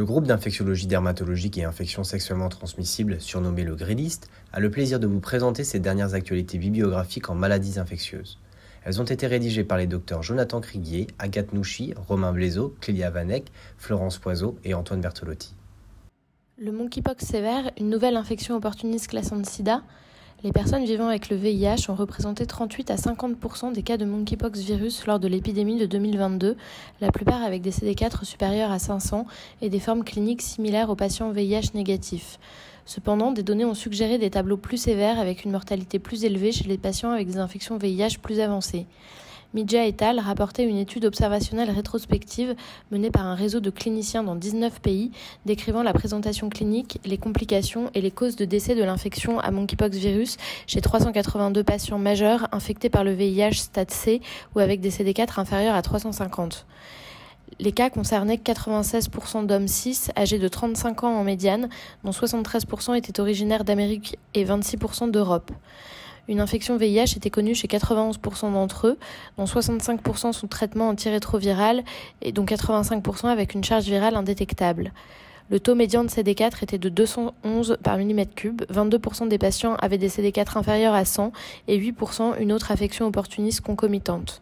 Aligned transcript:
Le 0.00 0.06
groupe 0.06 0.26
d'infectiologie 0.26 0.86
dermatologique 0.86 1.58
et 1.58 1.64
infections 1.64 2.04
sexuellement 2.04 2.48
transmissibles, 2.48 3.20
surnommé 3.20 3.64
le 3.64 3.74
Gréliste, 3.74 4.30
a 4.50 4.58
le 4.58 4.70
plaisir 4.70 4.98
de 4.98 5.06
vous 5.06 5.20
présenter 5.20 5.62
ses 5.62 5.78
dernières 5.78 6.14
actualités 6.14 6.56
bibliographiques 6.56 7.28
en 7.28 7.34
maladies 7.34 7.78
infectieuses. 7.78 8.38
Elles 8.82 8.98
ont 9.02 9.04
été 9.04 9.26
rédigées 9.26 9.62
par 9.62 9.76
les 9.76 9.86
docteurs 9.86 10.22
Jonathan 10.22 10.62
Criguier, 10.62 11.06
Agathe 11.18 11.52
Nouchy, 11.52 11.92
Romain 12.08 12.32
Blaiseau, 12.32 12.74
Clélia 12.80 13.10
Vanek, 13.10 13.52
Florence 13.76 14.16
Poiseau 14.16 14.56
et 14.64 14.72
Antoine 14.72 15.02
Bertolotti. 15.02 15.52
Le 16.56 16.72
monkeypox 16.72 17.22
sévère, 17.22 17.70
une 17.78 17.90
nouvelle 17.90 18.16
infection 18.16 18.56
opportuniste 18.56 19.08
classante 19.08 19.44
sida, 19.44 19.82
les 20.42 20.52
personnes 20.52 20.84
vivant 20.84 21.08
avec 21.08 21.28
le 21.28 21.36
VIH 21.36 21.90
ont 21.90 21.94
représenté 21.94 22.46
38 22.46 22.90
à 22.90 22.96
50% 22.96 23.72
des 23.72 23.82
cas 23.82 23.98
de 23.98 24.06
monkeypox 24.06 24.60
virus 24.60 25.06
lors 25.06 25.18
de 25.18 25.28
l'épidémie 25.28 25.78
de 25.78 25.84
2022, 25.84 26.56
la 27.00 27.12
plupart 27.12 27.42
avec 27.42 27.60
des 27.60 27.70
CD4 27.70 28.24
supérieurs 28.24 28.70
à 28.70 28.78
500 28.78 29.26
et 29.60 29.68
des 29.68 29.80
formes 29.80 30.02
cliniques 30.02 30.40
similaires 30.40 30.88
aux 30.88 30.96
patients 30.96 31.30
VIH 31.30 31.74
négatifs. 31.74 32.38
Cependant, 32.86 33.32
des 33.32 33.42
données 33.42 33.66
ont 33.66 33.74
suggéré 33.74 34.16
des 34.16 34.30
tableaux 34.30 34.56
plus 34.56 34.78
sévères 34.78 35.18
avec 35.18 35.44
une 35.44 35.50
mortalité 35.50 35.98
plus 35.98 36.24
élevée 36.24 36.52
chez 36.52 36.64
les 36.64 36.78
patients 36.78 37.10
avec 37.10 37.28
des 37.28 37.38
infections 37.38 37.76
VIH 37.76 38.18
plus 38.22 38.40
avancées. 38.40 38.86
Midja 39.52 39.84
et 39.84 39.96
al. 40.00 40.20
rapportait 40.20 40.64
une 40.64 40.76
étude 40.76 41.04
observationnelle 41.04 41.70
rétrospective 41.70 42.54
menée 42.92 43.10
par 43.10 43.26
un 43.26 43.34
réseau 43.34 43.58
de 43.58 43.70
cliniciens 43.70 44.22
dans 44.22 44.36
19 44.36 44.80
pays 44.80 45.10
décrivant 45.44 45.82
la 45.82 45.92
présentation 45.92 46.48
clinique, 46.48 47.00
les 47.04 47.18
complications 47.18 47.90
et 47.94 48.00
les 48.00 48.12
causes 48.12 48.36
de 48.36 48.44
décès 48.44 48.76
de 48.76 48.84
l'infection 48.84 49.40
à 49.40 49.50
monkeypox 49.50 49.96
virus 49.96 50.36
chez 50.68 50.80
382 50.80 51.64
patients 51.64 51.98
majeurs 51.98 52.46
infectés 52.52 52.90
par 52.90 53.02
le 53.02 53.12
VIH 53.12 53.54
stade 53.54 53.90
C 53.90 54.20
ou 54.54 54.60
avec 54.60 54.80
des 54.80 54.90
CD4 54.90 55.40
inférieurs 55.40 55.74
à 55.74 55.82
350. 55.82 56.64
Les 57.58 57.72
cas 57.72 57.90
concernaient 57.90 58.36
96% 58.36 59.46
d'hommes 59.46 59.66
cis 59.66 60.10
âgés 60.16 60.38
de 60.38 60.46
35 60.46 61.02
ans 61.02 61.16
en 61.16 61.24
médiane, 61.24 61.68
dont 62.04 62.12
73% 62.12 62.94
étaient 62.94 63.18
originaires 63.18 63.64
d'Amérique 63.64 64.16
et 64.34 64.44
26% 64.44 65.10
d'Europe. 65.10 65.50
Une 66.30 66.38
infection 66.38 66.76
VIH 66.76 67.16
était 67.16 67.28
connue 67.28 67.56
chez 67.56 67.66
91% 67.66 68.52
d'entre 68.52 68.86
eux, 68.86 68.98
dont 69.36 69.46
65% 69.46 70.32
sous 70.32 70.46
traitement 70.46 70.88
antirétroviral 70.88 71.82
et 72.22 72.30
dont 72.30 72.44
85% 72.44 73.26
avec 73.26 73.52
une 73.54 73.64
charge 73.64 73.86
virale 73.86 74.14
indétectable. 74.14 74.92
Le 75.50 75.58
taux 75.58 75.74
médian 75.74 76.04
de 76.04 76.08
CD4 76.08 76.62
était 76.62 76.78
de 76.78 76.88
211 76.88 77.78
par 77.82 77.98
millimètre 77.98 78.36
cube. 78.36 78.62
22% 78.72 79.26
des 79.26 79.38
patients 79.38 79.74
avaient 79.82 79.98
des 79.98 80.08
CD4 80.08 80.56
inférieurs 80.56 80.94
à 80.94 81.04
100 81.04 81.32
et 81.66 81.76
8% 81.76 82.40
une 82.40 82.52
autre 82.52 82.70
affection 82.70 83.08
opportuniste 83.08 83.62
concomitante. 83.62 84.40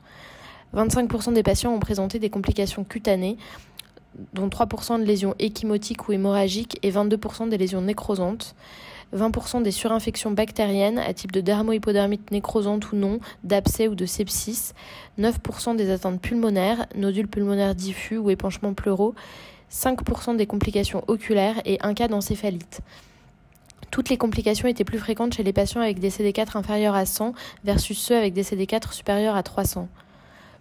25% 0.77 1.33
des 1.33 1.43
patients 1.43 1.73
ont 1.73 1.81
présenté 1.81 2.19
des 2.19 2.29
complications 2.29 2.85
cutanées, 2.85 3.39
dont 4.35 4.49
3% 4.49 4.99
de 4.99 5.05
lésions 5.05 5.35
échymotiques 5.39 6.07
ou 6.07 6.13
hémorragiques 6.13 6.79
et 6.83 6.91
22% 6.91 7.49
des 7.49 7.57
lésions 7.57 7.81
nécrosantes. 7.81 8.55
20% 9.15 9.63
des 9.63 9.71
surinfections 9.71 10.31
bactériennes 10.31 10.99
à 10.99 11.15
type 11.15 11.33
de 11.33 11.41
dermohypodermite 11.41 12.31
nécrosante 12.31 12.93
ou 12.93 12.97
non, 12.97 13.21
d'abcès 13.45 13.89
ou 13.89 13.95
de 13.95 14.07
sepsis, 14.07 14.73
9% 15.19 15.77
des 15.77 15.91
atteintes 15.91 16.21
pulmonaires, 16.21 16.87
nodules 16.95 17.29
pulmonaires 17.29 17.75
diffus 17.75 18.19
ou 18.19 18.31
épanchements 18.31 18.75
pleuraux, 18.75 19.15
5% 19.73 20.37
des 20.37 20.47
complications 20.47 21.05
oculaires 21.09 21.61
et 21.65 21.79
un 21.83 21.95
cas 21.95 22.09
d'encéphalite. 22.09 22.81
Toutes 23.91 24.11
les 24.11 24.19
complications 24.19 24.69
étaient 24.69 24.85
plus 24.85 24.99
fréquentes 24.99 25.35
chez 25.35 25.43
les 25.43 25.53
patients 25.53 25.81
avec 25.81 25.99
des 25.99 26.11
CD4 26.11 26.59
inférieurs 26.59 26.95
à 26.95 27.07
100 27.07 27.33
versus 27.65 27.99
ceux 27.99 28.17
avec 28.17 28.35
des 28.35 28.43
CD4 28.43 28.93
supérieurs 28.93 29.37
à 29.37 29.43
300. 29.43 29.89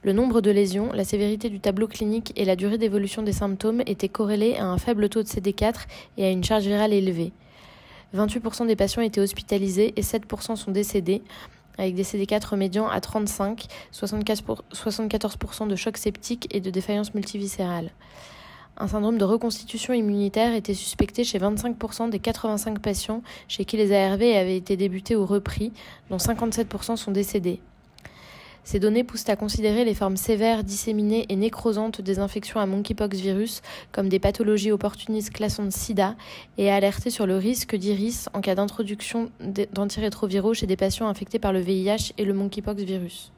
Le 0.03 0.13
nombre 0.13 0.39
de 0.39 0.51
lésions, 0.51 0.93
la 0.93 1.03
sévérité 1.03 1.49
du 1.49 1.59
tableau 1.59 1.87
clinique 1.87 2.31
et 2.37 2.45
la 2.45 2.55
durée 2.55 2.77
d'évolution 2.77 3.23
des 3.23 3.33
symptômes 3.33 3.81
étaient 3.85 4.07
corrélés 4.07 4.55
à 4.55 4.65
un 4.65 4.77
faible 4.77 5.09
taux 5.09 5.23
de 5.23 5.27
CD4 5.27 5.85
et 6.17 6.25
à 6.25 6.29
une 6.29 6.43
charge 6.43 6.65
virale 6.65 6.93
élevée. 6.93 7.33
28% 8.15 8.67
des 8.67 8.75
patients 8.75 9.01
étaient 9.01 9.21
hospitalisés 9.21 9.93
et 9.95 10.01
7% 10.01 10.55
sont 10.55 10.71
décédés, 10.71 11.23
avec 11.77 11.95
des 11.95 12.03
CD4 12.03 12.55
médians 12.55 12.87
à 12.87 13.01
35, 13.01 13.67
74% 13.93 15.67
de 15.67 15.75
choc 15.75 15.97
septique 15.97 16.47
et 16.55 16.59
de 16.59 16.69
défaillance 16.69 17.13
multiviscérale. 17.13 17.91
Un 18.79 18.87
syndrome 18.87 19.17
de 19.17 19.25
reconstitution 19.25 19.93
immunitaire 19.93 20.53
était 20.53 20.75
suspecté 20.75 21.23
chez 21.23 21.39
25% 21.39 22.11
des 22.11 22.19
85 22.19 22.79
patients 22.79 23.23
chez 23.47 23.65
qui 23.65 23.75
les 23.75 23.91
ARV 23.91 24.21
avaient 24.21 24.57
été 24.57 24.77
débutés 24.77 25.15
ou 25.15 25.25
repris, 25.25 25.73
dont 26.11 26.17
57% 26.17 26.95
sont 26.95 27.11
décédés. 27.11 27.59
Ces 28.67 28.81
données 28.81 29.05
poussent 29.05 29.29
à 29.29 29.37
considérer 29.37 29.85
les 29.85 29.93
formes 29.93 30.17
sévères, 30.17 30.65
disséminées 30.65 31.25
et 31.29 31.37
nécrosantes 31.37 32.01
des 32.01 32.19
infections 32.19 32.59
à 32.59 32.65
monkeypox 32.65 33.17
virus 33.17 33.61
comme 33.93 34.09
des 34.09 34.19
pathologies 34.19 34.73
opportunistes 34.73 35.29
classantes 35.29 35.71
SIDA 35.71 36.17
et 36.57 36.69
à 36.69 36.75
alerter 36.75 37.09
sur 37.09 37.25
le 37.25 37.37
risque 37.37 37.77
d'iris 37.77 38.27
en 38.33 38.41
cas 38.41 38.55
d'introduction 38.55 39.31
d'antirétroviraux 39.71 40.53
chez 40.53 40.67
des 40.67 40.75
patients 40.75 41.07
infectés 41.07 41.39
par 41.39 41.53
le 41.53 41.61
VIH 41.61 42.11
et 42.17 42.25
le 42.25 42.33
monkeypox 42.33 42.83
virus. 42.83 43.31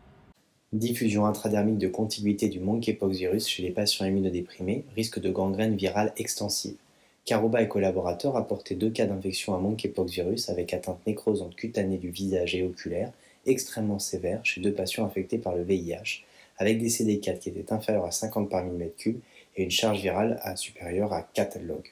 Diffusion 0.73 1.27
intradermique 1.27 1.77
de 1.77 1.89
contiguïté 1.89 2.49
du 2.49 2.59
monkeypox 2.59 3.15
virus 3.15 3.47
chez 3.47 3.61
les 3.61 3.69
patients 3.69 4.07
immunodéprimés, 4.07 4.83
risque 4.95 5.21
de 5.21 5.29
gangrène 5.29 5.75
virale 5.75 6.11
extensive. 6.17 6.77
Caroba 7.25 7.61
et 7.61 7.67
collaborateurs 7.67 8.35
apportaient 8.35 8.73
deux 8.73 8.89
cas 8.89 9.05
d'infection 9.05 9.53
à 9.53 9.59
monkeypox 9.59 10.11
virus 10.11 10.49
avec 10.49 10.73
atteinte 10.73 11.05
nécrosante 11.05 11.55
cutanée 11.55 11.99
du 11.99 12.09
visage 12.09 12.55
et 12.55 12.63
oculaire 12.63 13.11
extrêmement 13.49 13.99
sévère 13.99 14.39
chez 14.43 14.61
deux 14.61 14.73
patients 14.73 15.05
infectés 15.05 15.37
par 15.37 15.55
le 15.55 15.63
VIH, 15.63 16.23
avec 16.57 16.79
des 16.79 16.89
CD4 16.89 17.39
qui 17.39 17.49
étaient 17.49 17.73
inférieurs 17.73 18.05
à 18.05 18.11
50 18.11 18.49
par 18.49 18.65
mm3 18.65 19.15
et 19.57 19.63
une 19.63 19.71
charge 19.71 20.01
virale 20.01 20.39
supérieure 20.55 21.13
à 21.13 21.21
4 21.21 21.59
log, 21.59 21.83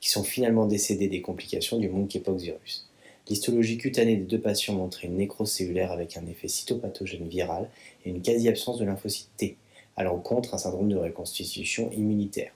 qui 0.00 0.08
sont 0.08 0.24
finalement 0.24 0.66
décédés 0.66 1.08
des 1.08 1.22
complications 1.22 1.78
du 1.78 1.88
monkeypox 1.88 2.42
virus. 2.42 2.88
L'histologie 3.28 3.78
cutanée 3.78 4.16
des 4.16 4.24
deux 4.24 4.40
patients 4.40 4.74
montrait 4.74 5.08
une 5.08 5.16
nécrose 5.16 5.50
cellulaire 5.50 5.90
avec 5.90 6.16
un 6.16 6.26
effet 6.26 6.46
cytopathogène 6.46 7.26
viral 7.26 7.68
et 8.04 8.10
une 8.10 8.22
quasi-absence 8.22 8.78
de 8.78 8.84
lymphocytes 8.84 9.30
T, 9.36 9.56
à 9.96 10.04
l'encontre 10.04 10.54
un 10.54 10.58
syndrome 10.58 10.88
de 10.88 10.96
reconstitution 10.96 11.90
immunitaire. 11.90 12.52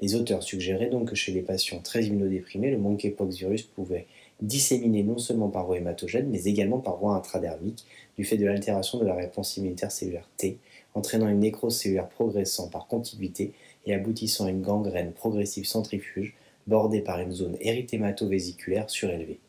Les 0.00 0.14
auteurs 0.14 0.42
suggéraient 0.42 0.90
donc 0.90 1.10
que 1.10 1.14
chez 1.14 1.32
les 1.32 1.42
patients 1.42 1.80
très 1.80 2.04
immunodéprimés, 2.04 2.70
le 2.70 2.78
monkeypox 2.78 3.36
virus 3.36 3.62
pouvait 3.62 4.06
disséminés 4.40 5.02
non 5.02 5.18
seulement 5.18 5.48
par 5.48 5.66
voie 5.66 5.78
hématogène, 5.78 6.28
mais 6.30 6.44
également 6.44 6.78
par 6.78 6.96
voie 6.96 7.14
intradermique, 7.14 7.84
du 8.16 8.24
fait 8.24 8.36
de 8.36 8.46
l'altération 8.46 8.98
de 8.98 9.04
la 9.04 9.14
réponse 9.14 9.56
immunitaire 9.56 9.92
cellulaire 9.92 10.28
T, 10.36 10.58
entraînant 10.94 11.28
une 11.28 11.40
nécrose 11.40 11.76
cellulaire 11.76 12.08
progressant 12.08 12.68
par 12.68 12.86
contiguïté 12.86 13.52
et 13.86 13.94
aboutissant 13.94 14.46
à 14.46 14.50
une 14.50 14.62
gangrène 14.62 15.12
progressive 15.12 15.66
centrifuge 15.66 16.34
bordée 16.66 17.00
par 17.00 17.20
une 17.20 17.32
zone 17.32 17.56
érythémato-vésiculaire 17.60 18.90
surélevée. 18.90 19.40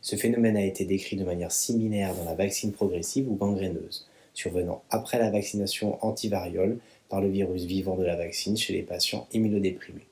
Ce 0.00 0.16
phénomène 0.16 0.56
a 0.56 0.64
été 0.64 0.84
décrit 0.84 1.16
de 1.16 1.24
manière 1.24 1.52
similaire 1.52 2.14
dans 2.14 2.24
la 2.24 2.34
vaccine 2.34 2.72
progressive 2.72 3.30
ou 3.30 3.36
gangréneuse, 3.36 4.06
survenant 4.34 4.82
après 4.90 5.18
la 5.18 5.30
vaccination 5.30 6.04
antivariole 6.04 6.78
par 7.08 7.20
le 7.20 7.28
virus 7.28 7.64
vivant 7.64 7.96
de 7.96 8.04
la 8.04 8.16
vaccine 8.16 8.56
chez 8.56 8.72
les 8.72 8.82
patients 8.82 9.26
immunodéprimés. 9.32 10.06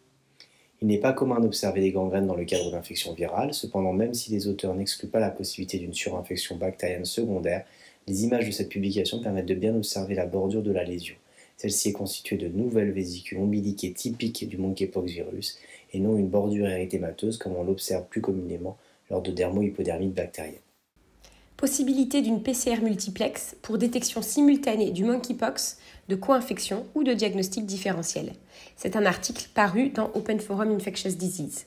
Il 0.82 0.88
n'est 0.88 0.98
pas 0.98 1.12
commun 1.12 1.38
d'observer 1.38 1.80
des 1.80 1.92
gangrènes 1.92 2.26
dans 2.26 2.34
le 2.34 2.44
cadre 2.44 2.72
d'infections 2.72 3.14
virales, 3.14 3.54
cependant 3.54 3.92
même 3.92 4.14
si 4.14 4.32
les 4.32 4.48
auteurs 4.48 4.74
n'excluent 4.74 5.06
pas 5.06 5.20
la 5.20 5.30
possibilité 5.30 5.78
d'une 5.78 5.94
surinfection 5.94 6.56
bactérienne 6.56 7.04
secondaire, 7.04 7.64
les 8.08 8.24
images 8.24 8.46
de 8.46 8.50
cette 8.50 8.68
publication 8.68 9.22
permettent 9.22 9.46
de 9.46 9.54
bien 9.54 9.76
observer 9.76 10.16
la 10.16 10.26
bordure 10.26 10.64
de 10.64 10.72
la 10.72 10.82
lésion. 10.82 11.14
Celle-ci 11.56 11.90
est 11.90 11.92
constituée 11.92 12.36
de 12.36 12.48
nouvelles 12.48 12.90
vésicules 12.90 13.38
ombiliquées 13.38 13.92
typiques 13.92 14.48
du 14.48 14.56
monkeypox 14.56 15.08
virus 15.08 15.60
et 15.92 16.00
non 16.00 16.16
une 16.16 16.26
bordure 16.26 16.66
érythémateuse 16.66 17.38
comme 17.38 17.54
on 17.54 17.62
l'observe 17.62 18.06
plus 18.06 18.20
communément 18.20 18.76
lors 19.08 19.22
de 19.22 19.30
dermohypodermite 19.30 20.14
bactérienne. 20.14 20.58
Possibilité 21.62 22.22
d'une 22.22 22.42
PCR 22.42 22.80
multiplex 22.82 23.54
pour 23.62 23.78
détection 23.78 24.20
simultanée 24.20 24.90
du 24.90 25.04
monkeypox, 25.04 25.78
de 26.08 26.16
co-infection 26.16 26.86
ou 26.96 27.04
de 27.04 27.12
diagnostic 27.12 27.66
différentiel. 27.66 28.32
C'est 28.74 28.96
un 28.96 29.06
article 29.06 29.48
paru 29.54 29.90
dans 29.90 30.10
Open 30.14 30.40
Forum 30.40 30.72
Infectious 30.72 31.12
Disease. 31.12 31.66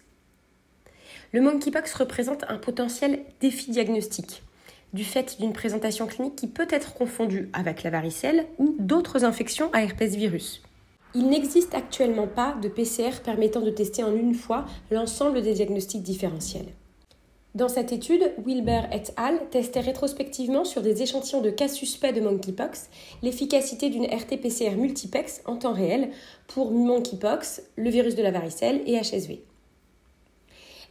Le 1.32 1.40
monkeypox 1.40 1.94
représente 1.94 2.44
un 2.50 2.58
potentiel 2.58 3.22
défi 3.40 3.72
diagnostique 3.72 4.44
du 4.92 5.06
fait 5.06 5.38
d'une 5.40 5.54
présentation 5.54 6.08
clinique 6.08 6.36
qui 6.36 6.48
peut 6.48 6.68
être 6.70 6.94
confondue 6.94 7.48
avec 7.54 7.84
la 7.84 7.90
varicelle 7.90 8.48
ou 8.58 8.76
d'autres 8.78 9.24
infections 9.24 9.70
à 9.72 9.82
herpès 9.82 10.14
virus. 10.14 10.62
Il 11.14 11.30
n'existe 11.30 11.74
actuellement 11.74 12.28
pas 12.28 12.58
de 12.62 12.68
PCR 12.68 13.22
permettant 13.24 13.62
de 13.62 13.72
tester 13.72 14.04
en 14.04 14.14
une 14.14 14.36
fois 14.36 14.66
l'ensemble 14.92 15.42
des 15.42 15.54
diagnostics 15.54 16.04
différentiels. 16.04 16.68
Dans 17.56 17.70
cette 17.70 17.94
étude, 17.94 18.34
Wilber 18.46 18.82
et 18.92 19.04
al. 19.16 19.40
testaient 19.50 19.80
rétrospectivement 19.80 20.66
sur 20.66 20.82
des 20.82 21.02
échantillons 21.02 21.40
de 21.40 21.50
cas 21.50 21.70
suspects 21.70 22.14
de 22.14 22.20
monkeypox 22.20 22.90
l'efficacité 23.24 23.90
d'une 23.90 24.04
RT-PCR 24.04 24.76
multiplex 24.76 25.42
en 25.46 25.56
temps 25.56 25.72
réel 25.72 26.10
pour 26.48 26.72
monkeypox, 26.72 27.62
le 27.78 27.90
virus 27.90 28.16
de 28.16 28.24
la 28.24 28.32
varicelle 28.32 28.82
et 28.86 29.00
HSV. 29.00 29.40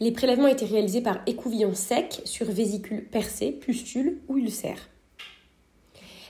Les 0.00 0.10
prélèvements 0.10 0.46
étaient 0.46 0.64
réalisés 0.64 1.02
par 1.02 1.20
écouvillon 1.26 1.74
sec 1.74 2.22
sur 2.24 2.46
vésicules 2.46 3.04
percées, 3.04 3.52
pustules 3.52 4.22
ou 4.28 4.38
ulcères. 4.38 4.88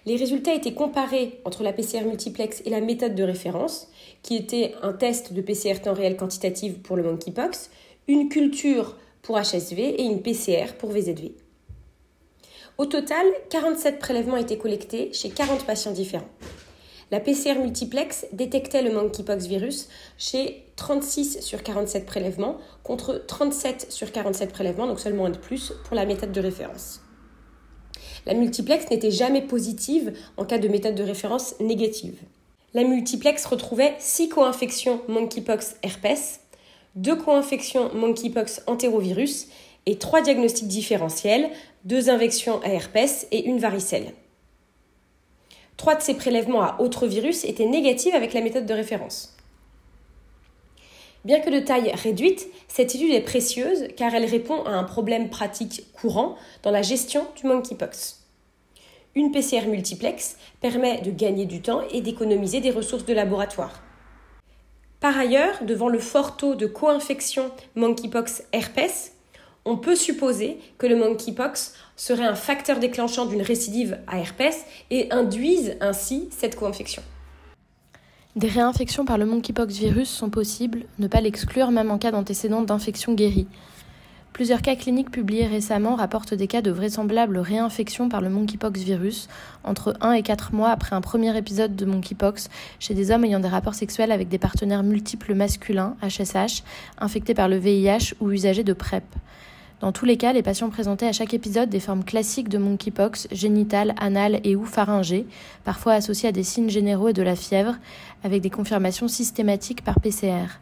Les 0.04 0.16
résultats 0.16 0.52
étaient 0.52 0.74
comparés 0.74 1.40
entre 1.44 1.62
la 1.62 1.72
PCR 1.72 2.04
multiplex 2.04 2.60
et 2.66 2.70
la 2.70 2.80
méthode 2.80 3.14
de 3.14 3.22
référence, 3.22 3.88
qui 4.22 4.34
était 4.34 4.74
un 4.82 4.94
test 4.94 5.32
de 5.32 5.40
PCR 5.40 5.80
temps 5.80 5.94
réel 5.94 6.16
quantitative 6.16 6.80
pour 6.80 6.96
le 6.96 7.04
monkeypox, 7.04 7.70
une 8.08 8.28
culture 8.28 8.96
pour 9.24 9.38
HSV 9.38 9.78
et 9.78 10.02
une 10.02 10.22
PCR 10.22 10.74
pour 10.78 10.92
VZV. 10.92 11.32
Au 12.78 12.86
total, 12.86 13.26
47 13.50 13.98
prélèvements 13.98 14.36
étaient 14.36 14.58
collectés 14.58 15.12
chez 15.12 15.30
40 15.30 15.64
patients 15.64 15.92
différents. 15.92 16.28
La 17.10 17.20
PCR 17.20 17.54
multiplex 17.58 18.26
détectait 18.32 18.82
le 18.82 18.92
monkeypox 18.92 19.46
virus 19.46 19.88
chez 20.18 20.64
36 20.76 21.40
sur 21.40 21.62
47 21.62 22.06
prélèvements 22.06 22.58
contre 22.82 23.24
37 23.26 23.86
sur 23.90 24.10
47 24.10 24.52
prélèvements, 24.52 24.86
donc 24.86 25.00
seulement 25.00 25.26
un 25.26 25.30
de 25.30 25.38
plus 25.38 25.72
pour 25.84 25.94
la 25.94 26.06
méthode 26.06 26.32
de 26.32 26.40
référence. 26.40 27.00
La 28.26 28.34
multiplex 28.34 28.90
n'était 28.90 29.10
jamais 29.10 29.42
positive 29.42 30.12
en 30.36 30.44
cas 30.44 30.58
de 30.58 30.68
méthode 30.68 30.94
de 30.94 31.02
référence 31.02 31.54
négative. 31.60 32.18
La 32.72 32.82
multiplex 32.82 33.44
retrouvait 33.46 33.94
6 34.00 34.30
co-infections 34.30 35.00
monkeypox 35.06 35.76
herpes, 35.82 36.40
2 36.96 37.16
co-infections 37.16 37.92
monkeypox 37.94 38.62
entérovirus 38.66 39.48
et 39.86 39.98
3 39.98 40.22
diagnostics 40.22 40.68
différentiels, 40.68 41.50
2 41.84 42.08
infections 42.08 42.60
à 42.62 42.68
herpes 42.68 43.26
et 43.30 43.44
une 43.44 43.58
varicelle. 43.58 44.12
Trois 45.76 45.96
de 45.96 46.02
ces 46.02 46.14
prélèvements 46.14 46.62
à 46.62 46.80
autres 46.80 47.06
virus 47.06 47.44
étaient 47.44 47.66
négatifs 47.66 48.14
avec 48.14 48.32
la 48.32 48.40
méthode 48.40 48.66
de 48.66 48.74
référence. 48.74 49.36
Bien 51.24 51.40
que 51.40 51.50
de 51.50 51.58
taille 51.58 51.90
réduite, 51.94 52.46
cette 52.68 52.94
étude 52.94 53.12
est 53.12 53.22
précieuse 53.22 53.88
car 53.96 54.14
elle 54.14 54.26
répond 54.26 54.62
à 54.64 54.70
un 54.70 54.84
problème 54.84 55.30
pratique 55.30 55.86
courant 55.94 56.36
dans 56.62 56.70
la 56.70 56.82
gestion 56.82 57.26
du 57.36 57.46
monkeypox. 57.46 58.20
Une 59.14 59.30
PCR 59.30 59.66
multiplex 59.66 60.36
permet 60.60 61.00
de 61.00 61.10
gagner 61.10 61.46
du 61.46 61.62
temps 61.62 61.82
et 61.90 62.00
d'économiser 62.00 62.60
des 62.60 62.70
ressources 62.70 63.04
de 63.06 63.14
laboratoire. 63.14 63.83
Par 65.04 65.18
ailleurs, 65.18 65.62
devant 65.66 65.90
le 65.90 65.98
fort 65.98 66.38
taux 66.38 66.54
de 66.54 66.64
co-infection 66.64 67.50
monkeypox 67.74 68.42
herpes, 68.54 69.12
on 69.66 69.76
peut 69.76 69.96
supposer 69.96 70.58
que 70.78 70.86
le 70.86 70.96
monkeypox 70.96 71.74
serait 71.94 72.24
un 72.24 72.34
facteur 72.34 72.78
déclenchant 72.80 73.26
d'une 73.26 73.42
récidive 73.42 73.98
à 74.06 74.18
herpès 74.18 74.64
et 74.90 75.12
induise 75.12 75.76
ainsi 75.82 76.30
cette 76.30 76.56
co-infection. 76.56 77.02
Des 78.34 78.48
réinfections 78.48 79.04
par 79.04 79.18
le 79.18 79.26
monkeypox 79.26 79.74
virus 79.74 80.08
sont 80.08 80.30
possibles, 80.30 80.84
ne 80.98 81.06
pas 81.06 81.20
l'exclure 81.20 81.70
même 81.70 81.90
en 81.90 81.98
cas 81.98 82.10
d'antécédent 82.10 82.62
d'infection 82.62 83.12
guérie. 83.12 83.46
Plusieurs 84.34 84.62
cas 84.62 84.74
cliniques 84.74 85.12
publiés 85.12 85.46
récemment 85.46 85.94
rapportent 85.94 86.34
des 86.34 86.48
cas 86.48 86.60
de 86.60 86.72
vraisemblables 86.72 87.38
réinfection 87.38 88.08
par 88.08 88.20
le 88.20 88.28
monkeypox 88.28 88.80
virus 88.80 89.28
entre 89.62 89.94
1 90.00 90.14
et 90.14 90.22
4 90.22 90.52
mois 90.52 90.70
après 90.70 90.96
un 90.96 91.00
premier 91.00 91.38
épisode 91.38 91.76
de 91.76 91.84
monkeypox 91.84 92.50
chez 92.80 92.94
des 92.94 93.12
hommes 93.12 93.24
ayant 93.24 93.38
des 93.38 93.46
rapports 93.46 93.76
sexuels 93.76 94.10
avec 94.10 94.28
des 94.28 94.38
partenaires 94.38 94.82
multiples 94.82 95.34
masculins, 95.34 95.94
HSH, 96.02 96.64
infectés 96.98 97.34
par 97.34 97.48
le 97.48 97.58
VIH 97.58 98.14
ou 98.18 98.32
usagers 98.32 98.64
de 98.64 98.72
PrEP. 98.72 99.04
Dans 99.78 99.92
tous 99.92 100.04
les 100.04 100.16
cas, 100.16 100.32
les 100.32 100.42
patients 100.42 100.68
présentaient 100.68 101.06
à 101.06 101.12
chaque 101.12 101.32
épisode 101.32 101.70
des 101.70 101.78
formes 101.78 102.02
classiques 102.02 102.48
de 102.48 102.58
monkeypox, 102.58 103.28
génitales, 103.30 103.94
anales 104.00 104.40
et 104.42 104.56
ou 104.56 104.64
pharyngées, 104.64 105.26
parfois 105.62 105.92
associées 105.92 106.30
à 106.30 106.32
des 106.32 106.42
signes 106.42 106.70
généraux 106.70 107.10
et 107.10 107.12
de 107.12 107.22
la 107.22 107.36
fièvre, 107.36 107.76
avec 108.24 108.42
des 108.42 108.50
confirmations 108.50 109.06
systématiques 109.06 109.84
par 109.84 110.00
PCR. 110.00 110.58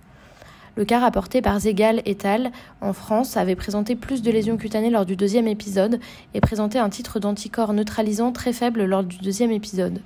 Le 0.74 0.86
cas 0.86 1.00
rapporté 1.00 1.42
par 1.42 1.60
Zegal 1.60 2.00
et 2.06 2.16
al. 2.24 2.50
en 2.80 2.94
France 2.94 3.36
avait 3.36 3.56
présenté 3.56 3.94
plus 3.94 4.22
de 4.22 4.30
lésions 4.30 4.56
cutanées 4.56 4.88
lors 4.88 5.04
du 5.04 5.16
deuxième 5.16 5.46
épisode 5.46 6.00
et 6.32 6.40
présentait 6.40 6.78
un 6.78 6.88
titre 6.88 7.20
d'anticorps 7.20 7.74
neutralisant 7.74 8.32
très 8.32 8.54
faible 8.54 8.84
lors 8.84 9.04
du 9.04 9.18
deuxième 9.18 9.50
épisode. 9.50 10.00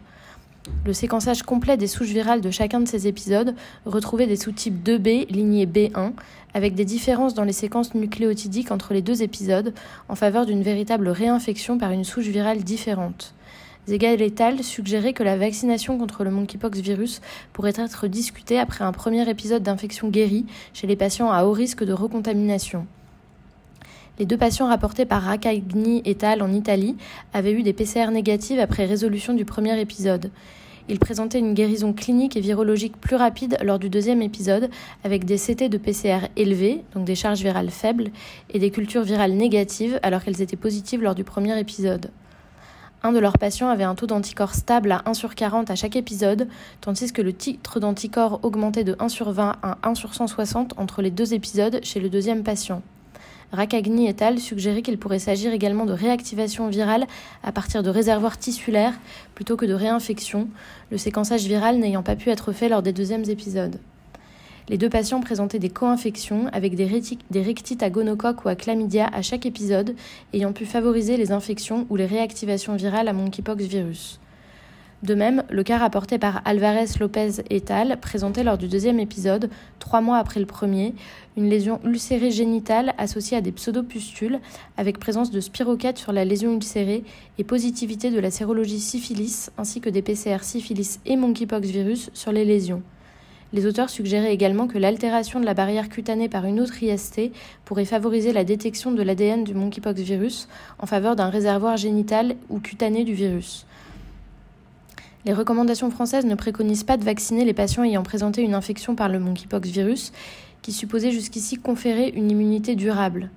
Le 0.85 0.93
séquençage 0.93 1.45
complet 1.45 1.77
des 1.77 1.87
souches 1.87 2.09
virales 2.09 2.41
de 2.41 2.51
chacun 2.51 2.81
de 2.81 2.89
ces 2.89 3.07
épisodes 3.07 3.55
retrouvait 3.85 4.27
des 4.27 4.35
sous-types 4.35 4.83
2B, 4.85 5.29
lignée 5.31 5.67
B1, 5.67 6.11
avec 6.53 6.75
des 6.75 6.85
différences 6.85 7.35
dans 7.35 7.45
les 7.45 7.53
séquences 7.53 7.95
nucléotidiques 7.95 8.73
entre 8.73 8.93
les 8.93 9.03
deux 9.03 9.23
épisodes 9.23 9.73
en 10.09 10.17
faveur 10.17 10.47
d'une 10.47 10.63
véritable 10.63 11.09
réinfection 11.09 11.79
par 11.79 11.93
une 11.93 12.03
souche 12.03 12.27
virale 12.27 12.65
différente. 12.65 13.35
Zegal 13.89 14.21
et 14.21 14.35
al. 14.41 14.65
suggéraient 14.65 15.13
que 15.13 15.23
la 15.23 15.37
vaccination 15.37 15.97
contre 15.97 16.25
le 16.25 16.33
monkeypox 16.33 16.81
virus 16.81 17.21
pourrait 17.53 17.75
être 17.77 18.09
discutée 18.09 18.59
après 18.59 18.85
un 18.85 18.91
premier 18.91 19.29
épisode 19.31 19.63
d'infection 19.63 20.09
guérie 20.09 20.45
chez 20.75 20.89
les 20.89 20.97
patients 20.97 21.31
à 21.31 21.45
haut 21.45 21.53
risque 21.53 21.85
de 21.85 21.93
recontamination. 21.93 22.87
Les 24.19 24.27
deux 24.27 24.37
patients 24.37 24.67
rapportés 24.67 25.05
par 25.05 25.23
Raccagni 25.23 26.03
et 26.05 26.17
al. 26.23 26.43
en 26.43 26.53
Italie 26.53 26.97
avaient 27.33 27.53
eu 27.53 27.63
des 27.63 27.73
PCR 27.73 28.11
négatives 28.11 28.59
après 28.59 28.87
résolution 28.87 29.35
du 29.35 29.45
premier 29.45 29.79
épisode. 29.81 30.31
Ils 30.89 30.99
présentaient 30.99 31.39
une 31.39 31.55
guérison 31.55 31.93
clinique 31.93 32.37
et 32.37 32.41
virologique 32.41 32.97
plus 32.97 33.17
rapide 33.17 33.57
lors 33.63 33.79
du 33.79 33.89
deuxième 33.89 34.23
épisode, 34.23 34.71
avec 35.05 35.25
des 35.25 35.37
CT 35.37 35.69
de 35.69 35.79
PCR 35.79 36.29
élevés, 36.37 36.83
donc 36.95 37.05
des 37.05 37.17
charges 37.17 37.41
virales 37.41 37.71
faibles, 37.71 38.11
et 38.53 38.59
des 38.59 38.71
cultures 38.71 39.03
virales 39.03 39.33
négatives 39.33 40.01
alors 40.03 40.25
qu'elles 40.25 40.43
étaient 40.43 40.57
positives 40.57 41.03
lors 41.03 41.15
du 41.15 41.25
premier 41.25 41.59
épisode. 41.59 42.11
Un 43.07 43.13
de 43.13 43.21
leurs 43.21 43.39
patients 43.39 43.69
avait 43.69 43.85
un 43.85 43.95
taux 43.95 44.09
d'anticorps 44.09 44.57
stable 44.57 44.91
à 44.91 45.03
1 45.07 45.15
sur 45.15 45.37
40 45.37 45.71
à 45.71 45.77
chaque 45.77 45.95
épisode, 45.95 46.49
tandis 46.81 47.13
que 47.13 47.23
le 47.23 47.33
titre 47.33 47.79
d'anticorps 47.79 48.41
augmentait 48.43 48.83
de 48.83 48.97
1 48.99 49.09
sur 49.09 49.31
20 49.31 49.59
à 49.63 49.79
1 49.85 49.95
sur 49.95 50.13
160 50.13 50.75
entre 50.77 51.03
les 51.03 51.13
deux 51.13 51.33
épisodes 51.33 51.79
chez 51.85 52.01
le 52.01 52.09
deuxième 52.09 52.43
patient. 52.43 52.83
Racagni 53.53 54.09
et 54.09 54.23
al. 54.25 54.41
suggéraient 54.41 54.83
qu'il 54.83 54.99
pourrait 54.99 55.21
s'agir 55.21 55.53
également 55.53 55.87
de 55.87 55.93
réactivation 55.93 56.67
virale 56.67 57.07
à 57.45 57.53
partir 57.53 57.85
de 57.85 57.91
réservoirs 57.91 58.39
tissulaires 58.39 58.95
plutôt 59.37 59.55
que 59.55 59.67
de 59.67 59.75
réinfection, 59.75 60.49
le 60.91 60.99
séquençage 60.99 61.45
viral 61.45 61.79
n'ayant 61.79 62.03
pas 62.03 62.17
pu 62.17 62.31
être 62.31 62.51
fait 62.51 62.69
lors 62.69 62.83
des 62.83 62.93
deuxièmes 62.93 63.31
épisodes. 63.31 63.79
Les 64.69 64.79
deux 64.79 64.89
patients 64.89 65.21
présentaient 65.21 65.61
des 65.61 65.71
co-infections 65.71 66.49
avec 66.53 66.75
des, 66.75 66.87
rectites 67.41 67.83
à 67.85 67.91
gonocoque 67.91 68.45
ou 68.45 68.49
à 68.49 68.57
chlamydia 68.57 69.09
à 69.13 69.23
chaque 69.23 69.47
épisode, 69.47 69.95
ayant 70.35 70.53
pu 70.53 70.67
favoriser 70.67 71.17
les 71.17 71.31
infections 71.31 71.87
ou 71.89 71.95
les 71.95 72.07
réactivations 72.07 72.75
virales 72.75 73.07
à 73.07 73.13
monkeypox 73.13 73.63
virus. 73.63 74.19
De 75.05 75.15
même, 75.15 75.45
le 75.51 75.63
cas 75.63 75.79
rapporté 75.79 76.19
par 76.19 76.43
Alvarez 76.45 76.87
Lopez 76.99 77.43
et 77.49 77.63
al. 77.69 78.01
présentait 78.01 78.43
lors 78.43 78.59
du 78.59 78.67
deuxième 78.67 78.99
épisode, 78.99 79.51
trois 79.79 80.01
mois 80.01 80.17
après 80.17 80.41
le 80.41 80.47
premier, 80.47 80.95
une 81.37 81.49
lésion 81.49 81.79
ulcérée 81.85 82.33
génitale 82.33 82.93
associée 82.99 83.37
à 83.37 83.43
des 83.43 83.53
pseudopustules, 83.53 84.41
avec 84.77 84.99
présence 84.99 85.31
de 85.31 85.39
spiroquettes 85.39 85.99
sur 85.99 86.13
la 86.13 86.25
lésion 86.25 86.53
ulcérée 86.53 87.05
et 87.39 87.45
positivité 87.45 88.11
de 88.11 88.19
la 88.19 88.33
sérologie 88.33 88.81
syphilis, 88.81 89.51
ainsi 89.59 89.81
que 89.81 89.91
des 89.91 90.03
PCR 90.03 90.43
syphilis 90.43 90.99
et 91.07 91.15
monkeypox 91.15 91.69
virus 91.69 92.11
sur 92.15 92.33
les 92.33 92.45
lésions. 92.45 92.83
Les 93.57 93.65
auteurs 93.65 93.89
suggéraient 93.89 94.35
également 94.35 94.67
que 94.67 94.77
l'altération 94.77 95.41
de 95.41 95.47
la 95.47 95.55
barrière 95.55 95.89
cutanée 95.89 96.29
par 96.29 96.45
une 96.45 96.61
autre 96.61 96.83
IST 96.83 97.31
pourrait 97.65 97.87
favoriser 97.87 98.35
la 98.35 98.45
détection 98.45 98.93
de 98.93 99.03
l'ADN 99.03 99.45
du 99.45 99.55
monkeypox 99.55 99.99
virus 99.99 100.47
en 100.79 100.85
faveur 100.85 101.17
d'un 101.17 101.31
réservoir 101.31 101.79
génital 101.79 102.37
ou 102.51 102.61
cutané 102.61 103.03
du 103.03 103.15
virus. 103.15 103.65
Les 105.25 105.33
recommandations 105.33 105.91
françaises 105.91 106.27
ne 106.27 106.35
préconisent 106.35 106.85
pas 106.85 106.99
de 106.99 107.05
vacciner 107.05 107.47
les 107.47 107.55
patients 107.55 107.83
ayant 107.83 108.03
présenté 108.03 108.43
une 108.43 108.53
infection 108.53 108.95
par 108.95 109.09
le 109.09 109.21
monkeypox 109.21 109.71
virus, 109.71 110.13
qui 110.61 110.73
supposait 110.73 111.11
jusqu'ici 111.11 111.57
conférer 111.57 112.11
une 112.15 112.31
immunité 112.31 112.77
durable. 112.77 113.31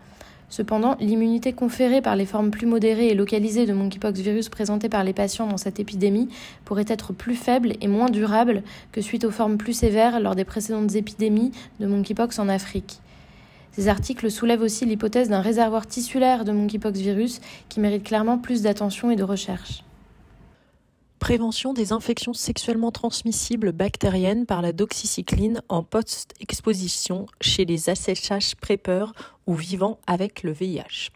Cependant, 0.49 0.95
l'immunité 0.99 1.53
conférée 1.53 2.01
par 2.01 2.15
les 2.15 2.25
formes 2.25 2.49
plus 2.49 2.65
modérées 2.65 3.09
et 3.09 3.15
localisées 3.15 3.67
de 3.67 3.73
monkeypox 3.73 4.19
virus 4.19 4.49
présentées 4.49 4.89
par 4.89 5.03
les 5.03 5.13
patients 5.13 5.47
dans 5.47 5.57
cette 5.57 5.79
épidémie 5.79 6.27
pourrait 6.65 6.85
être 6.87 7.13
plus 7.13 7.35
faible 7.35 7.73
et 7.81 7.87
moins 7.87 8.09
durable 8.09 8.63
que 8.91 9.01
suite 9.01 9.25
aux 9.25 9.31
formes 9.31 9.57
plus 9.57 9.73
sévères 9.73 10.19
lors 10.19 10.35
des 10.35 10.45
précédentes 10.45 10.95
épidémies 10.95 11.51
de 11.79 11.85
monkeypox 11.85 12.39
en 12.39 12.49
Afrique. 12.49 12.99
Ces 13.71 13.87
articles 13.87 14.31
soulèvent 14.31 14.63
aussi 14.63 14.85
l'hypothèse 14.85 15.29
d'un 15.29 15.41
réservoir 15.41 15.85
tissulaire 15.85 16.43
de 16.45 16.51
monkeypox 16.51 16.99
virus 16.99 17.41
qui 17.69 17.79
mérite 17.79 18.03
clairement 18.03 18.39
plus 18.39 18.63
d'attention 18.63 19.11
et 19.11 19.15
de 19.15 19.23
recherche. 19.23 19.83
Prévention 21.19 21.73
des 21.73 21.91
infections 21.91 22.33
sexuellement 22.33 22.91
transmissibles 22.91 23.73
bactériennes 23.73 24.45
par 24.45 24.61
la 24.61 24.71
doxycycline 24.71 25.61
en 25.67 25.83
post-exposition 25.83 27.25
chez 27.41 27.65
les 27.65 27.89
ACHH 27.89 28.55
prépeurs 28.55 29.13
ou 29.45 29.53
vivant 29.53 29.99
avec 30.07 30.43
le 30.43 30.53
VIH. 30.53 31.11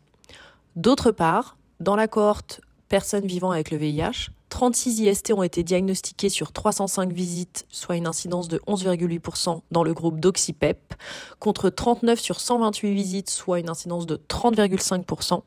D'autre 0.74 1.10
part, 1.10 1.58
dans 1.80 1.96
la 1.96 2.08
cohorte 2.08 2.62
personnes 2.88 3.26
vivant 3.26 3.50
avec 3.50 3.70
le 3.70 3.76
VIH, 3.76 4.30
36 4.48 5.00
IST 5.00 5.32
ont 5.32 5.42
été 5.42 5.62
diagnostiqués 5.62 6.30
sur 6.30 6.52
305 6.52 7.12
visites, 7.12 7.66
soit 7.68 7.96
une 7.96 8.06
incidence 8.06 8.48
de 8.48 8.56
11,8% 8.66 9.60
dans 9.70 9.84
le 9.84 9.92
groupe 9.92 10.18
DoxyPEP, 10.18 10.94
contre 11.40 11.68
39 11.68 12.18
sur 12.20 12.40
128 12.40 12.94
visites, 12.94 13.28
soit 13.28 13.60
une 13.60 13.68
incidence 13.68 14.06
de 14.06 14.16
30,5% 14.16 15.42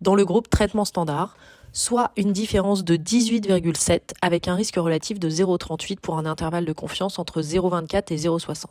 dans 0.00 0.16
le 0.16 0.24
groupe 0.24 0.50
traitement 0.50 0.84
standard, 0.84 1.36
soit 1.72 2.12
une 2.16 2.32
différence 2.32 2.84
de 2.84 2.96
18,7 2.96 4.12
avec 4.22 4.48
un 4.48 4.54
risque 4.54 4.76
relatif 4.76 5.18
de 5.18 5.30
0,38 5.30 6.00
pour 6.00 6.18
un 6.18 6.26
intervalle 6.26 6.64
de 6.64 6.72
confiance 6.72 7.18
entre 7.18 7.42
0,24 7.42 8.12
et 8.12 8.16
0,60. 8.16 8.66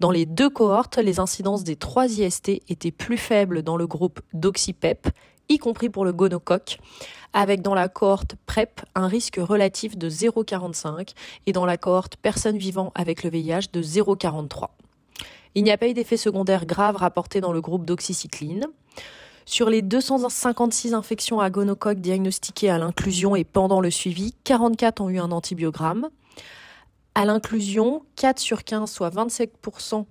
Dans 0.00 0.10
les 0.10 0.26
deux 0.26 0.50
cohortes, 0.50 0.98
les 0.98 1.20
incidences 1.20 1.64
des 1.64 1.76
trois 1.76 2.06
IST 2.06 2.62
étaient 2.68 2.90
plus 2.90 3.18
faibles 3.18 3.62
dans 3.62 3.76
le 3.76 3.86
groupe 3.86 4.20
DoxyPEP, 4.32 5.08
y 5.48 5.58
compris 5.58 5.90
pour 5.90 6.04
le 6.04 6.12
gonocoque, 6.12 6.78
avec 7.32 7.62
dans 7.62 7.74
la 7.74 7.88
cohorte 7.88 8.36
PrEP 8.46 8.82
un 8.94 9.06
risque 9.06 9.36
relatif 9.36 9.96
de 9.96 10.08
0,45 10.08 11.14
et 11.46 11.52
dans 11.52 11.66
la 11.66 11.76
cohorte 11.76 12.16
personnes 12.16 12.58
vivant 12.58 12.92
avec 12.94 13.22
le 13.22 13.30
VIH 13.30 13.68
de 13.72 13.82
0,43. 13.82 14.68
Il 15.54 15.64
n'y 15.64 15.70
a 15.70 15.76
pas 15.76 15.88
eu 15.88 15.94
d'effets 15.94 16.16
secondaires 16.16 16.66
graves 16.66 16.96
rapportés 16.96 17.40
dans 17.40 17.52
le 17.52 17.60
groupe 17.60 17.84
d'oxycycline. 17.84 18.66
Sur 19.44 19.68
les 19.70 19.82
256 19.82 20.94
infections 20.94 21.40
à 21.40 21.50
gonocoque 21.50 22.00
diagnostiquées 22.00 22.70
à 22.70 22.78
l'inclusion 22.78 23.34
et 23.34 23.44
pendant 23.44 23.80
le 23.80 23.90
suivi, 23.90 24.34
44 24.44 25.00
ont 25.00 25.08
eu 25.08 25.18
un 25.18 25.32
antibiogramme. 25.32 26.08
À 27.14 27.24
l'inclusion, 27.24 28.04
4 28.16 28.38
sur 28.38 28.64
15, 28.64 28.90
soit 28.90 29.10
27%, 29.10 30.06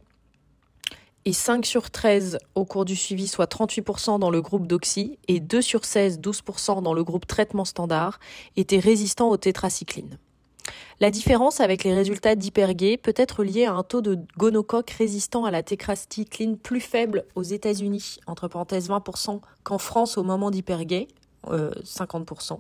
et 1.26 1.34
5 1.34 1.66
sur 1.66 1.92
13 1.92 2.40
au 2.56 2.66
cours 2.66 2.86
du 2.86 2.96
suivi, 2.96 3.28
soit 3.28 3.52
38% 3.52 4.20
dans 4.20 4.30
le 4.30 4.42
groupe 4.42 4.68
d'oxy, 4.68 5.18
et 5.28 5.40
2 5.40 5.62
sur 5.62 5.86
16, 5.86 6.20
12% 6.20 6.82
dans 6.82 6.94
le 6.94 7.04
groupe 7.04 7.28
traitement 7.28 7.66
standard, 7.66 8.20
étaient 8.56 8.80
résistants 8.80 9.30
au 9.30 9.38
tétracycline. 9.38 10.18
La 11.00 11.10
différence 11.10 11.60
avec 11.60 11.84
les 11.84 11.94
résultats 11.94 12.36
d'hypergay 12.36 12.98
peut 12.98 13.14
être 13.16 13.44
liée 13.44 13.66
à 13.66 13.74
un 13.74 13.84
taux 13.84 14.02
de 14.02 14.20
gonocoque 14.38 14.92
résistant 14.92 15.46
à 15.46 15.52
la 15.52 15.64
tétracycline 15.64 16.58
plus 16.58 16.82
faible 16.82 17.26
aux 17.36 17.44
États-Unis, 17.44 18.20
entre 18.28 18.48
parenthèses 18.48 18.90
20%, 18.90 19.42
qu'en 19.64 19.78
France 19.78 20.18
au 20.18 20.24
moment 20.24 20.52
d'hypergay, 20.52 21.08
50%, 21.48 22.60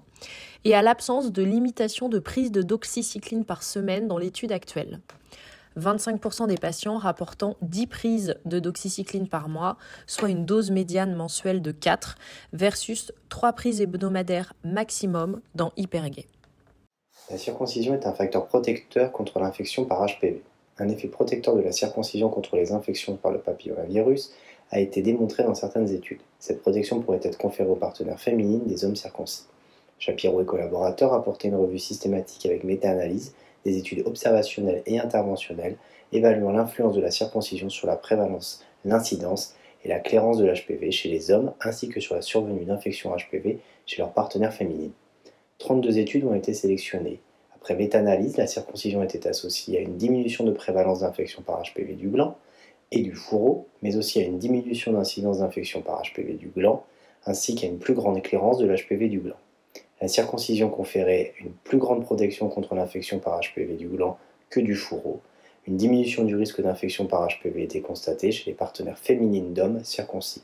et 0.65 0.74
à 0.74 0.81
l'absence 0.81 1.31
de 1.31 1.43
limitation 1.43 2.10
de 2.10 2.17
prise 2.17 2.51
de 2.51 2.63
doxycycline 2.63 3.46
par 3.46 3.62
semaine 3.62 4.08
dans 4.08 4.17
l'étude 4.17 4.51
actuelle. 4.51 5.01
25% 5.77 6.48
des 6.48 6.58
patients 6.58 6.98
rapportant 6.98 7.55
10 7.62 7.88
prises 7.88 8.36
de 8.46 8.60
doxycycline 8.60 9.27
par 9.27 9.50
mois, 9.50 9.77
soit 10.08 10.29
une 10.29 10.46
dose 10.46 10.72
médiane 10.72 11.15
mensuelle 11.15 11.62
de 11.62 11.72
4, 11.72 12.15
versus 12.53 13.13
3 13.29 13.53
prises 13.53 13.81
hebdomadaires 13.81 14.53
maximum 14.63 15.41
dans 15.55 15.72
Hypergay. 15.77 16.27
La 17.31 17.38
circoncision 17.38 17.93
est 17.93 18.05
un 18.05 18.11
facteur 18.11 18.45
protecteur 18.45 19.13
contre 19.13 19.39
l'infection 19.39 19.85
par 19.85 20.05
HPV. 20.05 20.41
Un 20.79 20.89
effet 20.89 21.07
protecteur 21.07 21.55
de 21.55 21.61
la 21.61 21.71
circoncision 21.71 22.27
contre 22.27 22.57
les 22.57 22.73
infections 22.73 23.15
par 23.15 23.31
le 23.31 23.39
papillomavirus 23.39 24.33
a 24.69 24.81
été 24.81 25.01
démontré 25.01 25.43
dans 25.43 25.55
certaines 25.55 25.89
études. 25.93 26.19
Cette 26.39 26.61
protection 26.61 27.00
pourrait 27.00 27.21
être 27.23 27.38
conférée 27.38 27.69
aux 27.69 27.77
partenaires 27.77 28.19
féminines 28.19 28.65
des 28.65 28.83
hommes 28.83 28.97
circoncis. 28.97 29.45
Shapiro 29.97 30.41
et 30.41 30.45
collaborateurs 30.45 31.13
apporté 31.13 31.47
une 31.47 31.55
revue 31.55 31.79
systématique 31.79 32.45
avec 32.45 32.65
méta-analyse 32.65 33.33
des 33.63 33.77
études 33.77 34.05
observationnelles 34.05 34.83
et 34.85 35.00
interventionnelles 35.00 35.77
évaluant 36.11 36.51
l'influence 36.51 36.95
de 36.95 37.01
la 37.01 37.11
circoncision 37.11 37.69
sur 37.69 37.88
la 37.88 37.95
prévalence, 37.95 38.61
l'incidence 38.83 39.55
et 39.85 39.88
la 39.88 40.01
clairance 40.01 40.38
de 40.38 40.45
l'HPV 40.45 40.91
chez 40.91 41.07
les 41.07 41.31
hommes 41.31 41.53
ainsi 41.61 41.88
que 41.88 42.01
sur 42.01 42.13
la 42.13 42.21
survenue 42.21 42.65
d'infections 42.65 43.15
HPV 43.15 43.59
chez 43.85 44.00
leurs 44.00 44.11
partenaires 44.11 44.53
féminines. 44.53 44.91
32 45.62 46.00
études 46.00 46.25
ont 46.25 46.34
été 46.34 46.56
sélectionnées. 46.56 47.20
Après 47.56 47.75
méta-analyse, 47.75 48.36
la 48.36 48.48
circoncision 48.48 49.03
était 49.03 49.27
associée 49.27 49.77
à 49.77 49.82
une 49.82 49.96
diminution 49.96 50.44
de 50.44 50.51
prévalence 50.51 51.01
d'infection 51.01 51.44
par 51.44 51.62
HPV 51.62 51.94
du 51.94 52.10
gland 52.10 52.36
et 52.91 53.01
du 53.03 53.13
fourreau, 53.13 53.68
mais 53.84 53.96
aussi 53.96 54.20
à 54.20 54.24
une 54.24 54.39
diminution 54.39 54.91
d'incidence 54.91 55.38
d'infection 55.38 55.84
par 55.84 56.01
HPV 56.01 56.34
du 56.34 56.48
gland, 56.48 56.84
ainsi 57.27 57.53
qu'à 57.53 57.68
une 57.68 57.77
plus 57.77 57.94
grande 57.94 58.24
clairance 58.24 58.58
de 58.58 58.65
l'HPV 58.65 59.08
du 59.08 59.20
gland. 59.20 59.36
La 60.01 60.08
circoncision 60.08 60.68
conférait 60.68 61.34
une 61.39 61.51
plus 61.51 61.77
grande 61.77 62.03
protection 62.03 62.50
contre 62.50 62.74
l'infection 62.74 63.20
par 63.20 63.39
HPV 63.39 63.75
du 63.75 63.88
gland 63.88 64.18
que 64.50 64.60
du 64.60 64.74
fourreau. 64.74 65.22
Une 65.68 65.77
diminution 65.77 66.24
du 66.24 66.36
risque 66.36 66.60
d'infection 66.60 67.06
par 67.06 67.27
HPV 67.27 67.62
était 67.62 67.82
constatée 67.82 68.32
chez 68.32 68.50
les 68.50 68.56
partenaires 68.56 68.98
féminines 68.98 69.53
d'hommes 69.53 69.84
circoncis. 69.84 70.41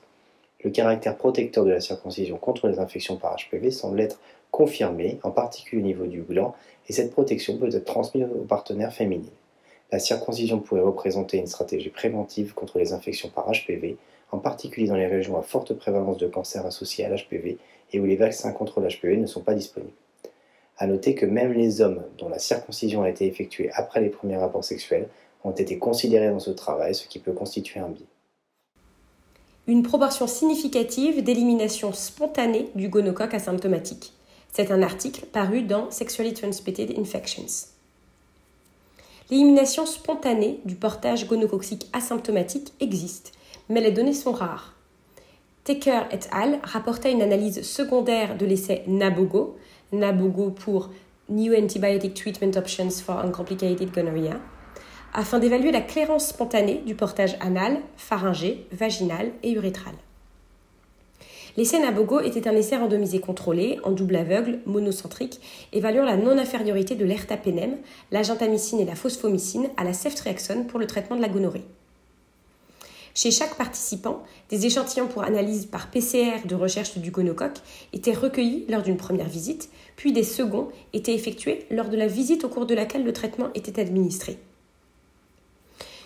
Le 0.64 0.72
caractère 0.72 1.18
protecteur 1.18 1.66
de 1.66 1.72
la 1.72 1.80
circoncision 1.80 2.38
contre 2.38 2.68
les 2.68 2.80
infections 2.80 3.18
par 3.18 3.36
HPV 3.36 3.72
semble 3.72 4.02
être 4.02 4.20
confirmé, 4.58 5.20
en 5.22 5.30
particulier 5.30 5.84
au 5.84 5.86
niveau 5.86 6.08
du 6.08 6.24
gland, 6.24 6.56
et 6.90 6.94
cette 6.94 7.12
protection 7.12 7.60
peut 7.60 7.68
être 7.68 7.86
transmise 7.86 8.24
aux 8.24 8.44
partenaires 8.44 8.92
féminines. 8.92 9.30
La 9.92 10.00
circoncision 10.00 10.58
pourrait 10.58 10.82
représenter 10.82 11.38
une 11.38 11.46
stratégie 11.46 11.92
préventive 11.92 12.56
contre 12.56 12.80
les 12.80 12.92
infections 12.92 13.30
par 13.30 13.52
HPV, 13.52 13.98
en 14.32 14.40
particulier 14.40 14.88
dans 14.88 14.96
les 14.96 15.06
régions 15.06 15.38
à 15.38 15.44
forte 15.44 15.76
prévalence 15.76 16.18
de 16.18 16.26
cancer 16.26 16.66
associés 16.66 17.06
à 17.06 17.10
l'HPV 17.10 17.60
et 17.94 18.00
où 18.00 18.06
les 18.06 18.16
vaccins 18.16 18.52
contre 18.52 18.82
l'HPV 18.82 19.18
ne 19.18 19.28
sont 19.28 19.42
pas 19.42 19.54
disponibles. 19.54 19.94
A 20.80 20.88
noter 20.88 21.14
que 21.14 21.28
même 21.28 21.54
les 21.54 21.82
hommes 21.82 22.02
dont 22.18 22.28
la 22.28 22.40
circoncision 22.40 23.04
a 23.04 23.10
été 23.12 23.28
effectuée 23.28 23.70
après 23.76 24.02
les 24.02 24.10
premiers 24.10 24.38
rapports 24.38 24.64
sexuels 24.64 25.08
ont 25.44 25.52
été 25.52 25.78
considérés 25.78 26.32
dans 26.32 26.40
ce 26.40 26.50
travail, 26.50 26.96
ce 26.96 27.08
qui 27.08 27.20
peut 27.20 27.32
constituer 27.32 27.80
un 27.80 27.90
biais. 27.90 28.08
Une 29.68 29.84
proportion 29.84 30.26
significative 30.26 31.24
d'élimination 31.24 31.94
spontanée 31.94 32.72
du 32.74 32.90
gonocoque 32.90 33.36
asymptomatique. 33.36 34.17
C'est 34.52 34.72
un 34.72 34.82
article 34.82 35.26
paru 35.26 35.62
dans 35.62 35.92
Sexually 35.92 36.34
Transmitted 36.34 36.98
Infections. 36.98 37.68
L'élimination 39.30 39.86
spontanée 39.86 40.62
du 40.64 40.76
portage 40.76 41.28
gonococcique 41.28 41.88
asymptomatique 41.94 42.74
existe, 42.80 43.34
mais 43.70 43.82
les 43.82 43.92
données 43.92 44.14
sont 44.14 44.32
rares. 44.32 44.74
Taker 45.66 46.04
et 46.12 46.20
al. 46.32 46.60
rapportaient 46.64 47.12
une 47.12 47.22
analyse 47.22 47.62
secondaire 47.62 48.38
de 48.38 48.46
l'essai 48.46 48.84
Nabogo, 48.88 49.58
Nabogo 49.92 50.52
pour 50.52 50.92
New 51.30 51.54
Antibiotic 51.54 52.14
Treatment 52.14 52.56
Options 52.56 53.02
for 53.04 53.20
Uncomplicated 53.20 53.92
Gonorrhea, 53.92 54.40
afin 55.14 55.40
d'évaluer 55.40 55.74
la 55.74 55.82
clairance 55.82 56.30
spontanée 56.30 56.84
du 56.86 56.96
portage 56.96 57.36
anal, 57.42 57.82
pharyngé, 57.98 58.66
vaginal 58.72 59.32
et 59.44 59.52
urétral. 59.52 59.94
L'essai 61.58 61.80
Nabogo 61.80 62.20
était 62.20 62.48
un 62.48 62.56
essai 62.56 62.78
randomisé 62.78 63.20
contrôlé, 63.20 63.80
en 63.84 63.90
double 63.90 64.18
aveugle, 64.18 64.60
monocentrique, 64.68 65.42
évaluant 65.74 66.06
la 66.06 66.16
non-infériorité 66.16 66.94
de 66.94 67.04
l'ertapenem, 67.04 67.78
la 68.12 68.22
gentamicine 68.22 68.80
et 68.80 68.86
la 68.86 68.94
phosphomycine 68.94 69.68
à 69.76 69.84
la 69.84 69.94
ceftriaxone 69.94 70.68
pour 70.68 70.80
le 70.80 70.86
traitement 70.86 71.16
de 71.16 71.22
la 71.22 71.30
gonorrhée. 71.30 71.64
Chez 73.16 73.32
chaque 73.32 73.56
participant, 73.56 74.22
des 74.52 74.68
échantillons 74.68 75.08
pour 75.08 75.24
analyse 75.24 75.66
par 75.66 75.90
PCR 75.90 76.46
de 76.46 76.54
recherche 76.54 77.00
du 77.00 77.10
gonocoque 77.10 77.58
étaient 77.92 78.14
recueillis 78.14 78.66
lors 78.70 78.84
d'une 78.84 78.98
première 78.98 79.28
visite, 79.28 79.72
puis 79.96 80.12
des 80.12 80.22
seconds 80.22 80.70
étaient 80.94 81.16
effectués 81.16 81.66
lors 81.72 81.90
de 81.90 81.98
la 81.98 82.06
visite 82.06 82.44
au 82.44 82.50
cours 82.50 82.68
de 82.68 82.76
laquelle 82.76 83.04
le 83.04 83.14
traitement 83.14 83.50
était 83.56 83.82
administré. 83.82 84.38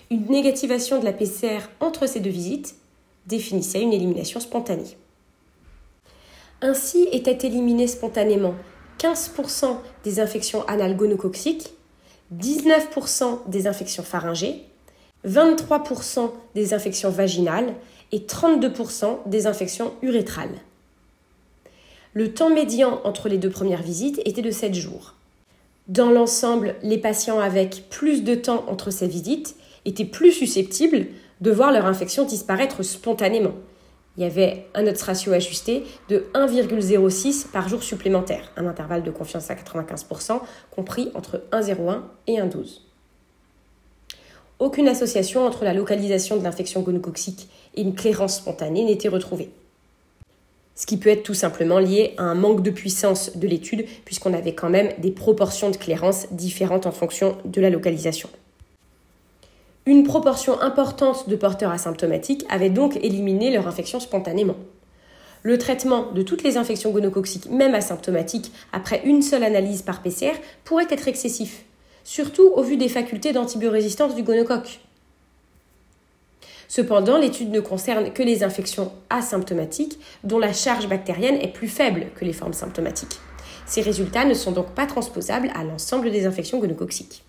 Une 0.09 0.27
négativation 0.27 0.97
de 0.97 1.03
la 1.03 1.11
PCR 1.11 1.59
entre 1.81 2.07
ces 2.07 2.21
deux 2.21 2.29
visites 2.29 2.75
définissait 3.27 3.81
une 3.81 3.91
élimination 3.91 4.39
spontanée. 4.39 4.95
Ainsi 6.61 7.07
étaient 7.11 7.47
éliminés 7.47 7.87
spontanément 7.87 8.53
15% 8.99 9.77
des 10.03 10.19
infections 10.19 10.63
anales 10.67 10.95
gonococciques, 10.95 11.73
19% 12.37 13.39
des 13.47 13.65
infections 13.65 14.03
pharyngées, 14.03 14.63
23% 15.27 16.29
des 16.53 16.73
infections 16.73 17.09
vaginales 17.09 17.73
et 18.11 18.19
32% 18.19 19.27
des 19.27 19.47
infections 19.47 19.93
urétrales. 20.03 20.59
Le 22.13 22.33
temps 22.33 22.49
médian 22.49 23.01
entre 23.05 23.27
les 23.27 23.37
deux 23.37 23.49
premières 23.49 23.81
visites 23.81 24.21
était 24.25 24.41
de 24.41 24.51
7 24.51 24.73
jours. 24.75 25.15
Dans 25.87 26.11
l'ensemble, 26.11 26.75
les 26.83 26.97
patients 26.97 27.39
avec 27.39 27.89
plus 27.89 28.23
de 28.23 28.35
temps 28.35 28.65
entre 28.67 28.91
ces 28.91 29.07
visites 29.07 29.55
étaient 29.85 30.05
plus 30.05 30.31
susceptibles 30.31 31.07
de 31.41 31.51
voir 31.51 31.71
leur 31.71 31.85
infection 31.85 32.23
disparaître 32.23 32.83
spontanément, 32.83 33.53
il 34.17 34.23
y 34.23 34.25
avait 34.25 34.67
un 34.73 34.85
odds 34.85 35.01
ratio 35.03 35.31
ajusté 35.31 35.83
de 36.09 36.25
1,06 36.33 37.47
par 37.47 37.69
jour 37.69 37.81
supplémentaire, 37.81 38.51
un 38.57 38.67
intervalle 38.67 39.03
de 39.03 39.11
confiance 39.11 39.49
à 39.49 39.55
95%, 39.55 40.41
compris 40.69 41.09
entre 41.15 41.43
1,01 41.51 42.01
et 42.27 42.37
1,12. 42.37 42.81
Aucune 44.59 44.87
association 44.87 45.45
entre 45.45 45.63
la 45.63 45.73
localisation 45.73 46.35
de 46.35 46.43
l'infection 46.43 46.81
gonococcique 46.81 47.49
et 47.73 47.81
une 47.81 47.95
clairance 47.95 48.37
spontanée 48.37 48.83
n'était 48.83 49.07
retrouvée. 49.07 49.49
Ce 50.75 50.85
qui 50.85 50.97
peut 50.97 51.09
être 51.09 51.23
tout 51.23 51.33
simplement 51.33 51.79
lié 51.79 52.13
à 52.17 52.23
un 52.23 52.35
manque 52.35 52.63
de 52.63 52.71
puissance 52.71 53.37
de 53.37 53.47
l'étude, 53.47 53.85
puisqu'on 54.05 54.33
avait 54.33 54.53
quand 54.53 54.69
même 54.69 54.89
des 54.99 55.11
proportions 55.11 55.69
de 55.69 55.77
clairance 55.77 56.27
différentes 56.31 56.85
en 56.85 56.91
fonction 56.91 57.37
de 57.45 57.61
la 57.61 57.69
localisation. 57.69 58.29
Une 59.87 60.03
proportion 60.03 60.61
importante 60.61 61.27
de 61.27 61.35
porteurs 61.35 61.71
asymptomatiques 61.71 62.45
avait 62.49 62.69
donc 62.69 62.97
éliminé 62.97 63.51
leur 63.51 63.67
infection 63.67 63.99
spontanément. 63.99 64.57
Le 65.41 65.57
traitement 65.57 66.11
de 66.11 66.21
toutes 66.21 66.43
les 66.43 66.57
infections 66.57 66.91
gonococciques, 66.91 67.49
même 67.49 67.73
asymptomatiques, 67.73 68.51
après 68.73 69.01
une 69.05 69.23
seule 69.23 69.43
analyse 69.43 69.81
par 69.81 70.03
PCR, 70.03 70.33
pourrait 70.65 70.85
être 70.91 71.07
excessif, 71.07 71.63
surtout 72.03 72.47
au 72.55 72.61
vu 72.61 72.77
des 72.77 72.89
facultés 72.89 73.33
d'antibiorésistance 73.33 74.13
du 74.13 74.21
gonocoque. 74.21 74.81
Cependant, 76.67 77.17
l'étude 77.17 77.49
ne 77.49 77.59
concerne 77.59 78.13
que 78.13 78.21
les 78.21 78.43
infections 78.43 78.91
asymptomatiques 79.09 79.99
dont 80.23 80.37
la 80.37 80.53
charge 80.53 80.87
bactérienne 80.87 81.41
est 81.41 81.51
plus 81.51 81.67
faible 81.67 82.11
que 82.15 82.23
les 82.23 82.33
formes 82.33 82.53
symptomatiques. 82.53 83.17
Ces 83.65 83.81
résultats 83.81 84.25
ne 84.25 84.35
sont 84.35 84.51
donc 84.51 84.75
pas 84.75 84.85
transposables 84.85 85.51
à 85.55 85.63
l'ensemble 85.63 86.11
des 86.11 86.27
infections 86.27 86.59
gonococciques. 86.59 87.23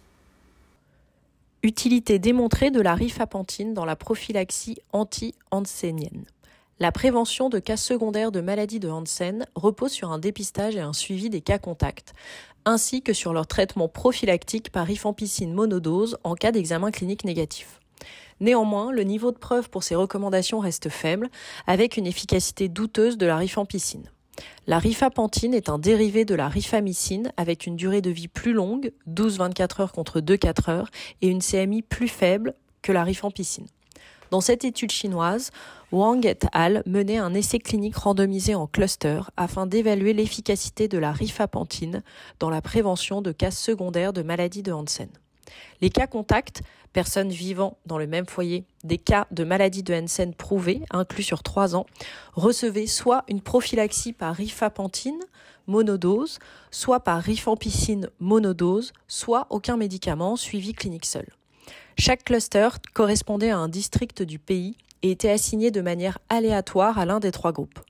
Utilité 1.65 2.19
démontrée 2.19 2.73
de 2.73 2.81
la 2.81 2.97
rifapentine 2.97 3.73
dans 3.73 3.85
la 3.85 3.95
prophylaxie 3.95 4.79
anti-hansenienne. 4.91 6.25
La 6.81 6.91
prévention 6.91 7.51
de 7.51 7.61
cas 7.61 7.77
secondaires 7.77 8.33
de 8.33 8.41
maladies 8.41 8.81
de 8.81 8.91
Hansen 8.91 9.47
repose 9.55 9.93
sur 9.93 10.11
un 10.11 10.19
dépistage 10.19 10.75
et 10.75 10.81
un 10.81 10.93
suivi 10.93 11.31
des 11.31 11.41
cas 11.41 11.61
contacts, 11.61 12.15
ainsi 12.65 13.01
que 13.01 13.13
sur 13.13 13.33
leur 13.33 13.47
traitement 13.47 13.87
prophylactique 13.87 14.73
par 14.73 14.89
rifampicine 14.89 15.55
monodose 15.55 16.19
en 16.25 16.35
cas 16.35 16.51
d'examen 16.51 16.91
clinique 16.91 17.25
négatif. 17.25 17.79
Néanmoins, 18.41 18.91
le 18.91 19.05
niveau 19.05 19.31
de 19.31 19.39
preuve 19.39 19.71
pour 19.71 19.85
ces 19.85 19.95
recommandations 19.95 20.59
reste 20.59 20.89
faible, 20.89 21.31
avec 21.69 21.97
une 21.97 22.09
efficacité 22.09 22.69
douteuse 22.69 23.17
de 23.17 23.27
la 23.27 23.37
rifampicine. 23.37 24.11
La 24.67 24.79
rifapentine 24.79 25.55
est 25.55 25.69
un 25.69 25.79
dérivé 25.79 26.25
de 26.25 26.35
la 26.35 26.49
rifamycine 26.49 27.33
avec 27.37 27.67
une 27.67 27.77
durée 27.77 28.01
de 28.01 28.11
vie 28.11 28.29
plus 28.29 28.53
longue, 28.53 28.93
12-24 29.09 29.83
heures 29.83 29.93
contre 29.93 30.21
2-4 30.21 30.71
heures, 30.71 30.91
et 31.21 31.29
une 31.29 31.43
CMI 31.43 31.83
plus 31.83 32.09
faible 32.09 32.55
que 32.81 32.93
la 32.93 33.05
rifampicine. 33.05 33.67
Dans 34.31 34.41
cette 34.41 34.65
étude 34.65 34.91
chinoise, 34.91 35.51
Wang 35.91 36.25
et 36.25 36.39
al. 36.53 36.83
menaient 36.87 37.19
un 37.19 37.35
essai 37.35 37.59
clinique 37.59 37.97
randomisé 37.97 38.55
en 38.55 38.67
cluster 38.67 39.21
afin 39.37 39.67
d'évaluer 39.67 40.15
l'efficacité 40.15 40.89
de 40.89 40.97
la 40.97 41.13
rifapentine 41.13 42.03
dans 42.39 42.49
la 42.49 42.63
prévention 42.63 43.21
de 43.21 43.31
cas 43.31 43.51
secondaires 43.51 44.15
de 44.15 44.23
maladies 44.23 44.63
de 44.63 44.73
Hansen. 44.73 45.11
Les 45.83 45.91
cas 45.91 46.07
contacts, 46.07 46.63
personnes 46.93 47.31
vivant 47.31 47.79
dans 47.87 47.99
le 47.99 48.07
même 48.07 48.27
foyer, 48.27 48.65
des 48.85 48.99
cas 48.99 49.27
de 49.31 49.45
maladie 49.45 49.83
de 49.83 49.95
Hansen 49.95 50.35
prouvés, 50.35 50.83
inclus 50.91 51.23
sur 51.23 51.43
trois 51.43 51.75
ans, 51.75 51.87
recevaient 52.35 52.87
soit 52.87 53.25
une 53.29 53.41
prophylaxie 53.41 54.13
par 54.13 54.35
rifapentine 54.35 55.21
monodose, 55.67 56.39
soit 56.71 57.01
par 57.01 57.21
rifampicine 57.23 58.09
monodose, 58.21 58.93
soit 59.09 59.47
aucun 59.51 59.77
médicament 59.77 60.37
suivi 60.37 60.73
clinique 60.73 61.07
seul. 61.07 61.27
Chaque 61.99 62.25
cluster 62.25 62.69
correspondait 62.95 63.51
à 63.51 63.59
un 63.59 63.69
district 63.69 64.23
du 64.23 64.39
pays 64.39 64.77
et 65.03 65.11
était 65.11 65.31
assigné 65.31 65.71
de 65.71 65.81
manière 65.81 66.19
aléatoire 66.29 66.99
à 66.99 67.05
l'un 67.05 67.21
des 67.21 67.33
trois 67.33 67.53
groupes. 67.53 67.81